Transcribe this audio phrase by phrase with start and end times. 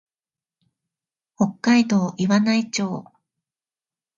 [1.35, 3.13] 北海道岩内町